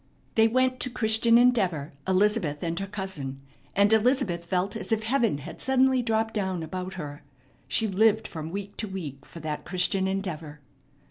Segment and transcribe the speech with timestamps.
[0.33, 3.39] They went to Christian Endeavor, Elizabeth and her cousin;
[3.75, 7.21] and Elizabeth felt as if heaven had suddenly dropped down about her.
[7.67, 10.59] She lived from week to week for that Christian Endeavor.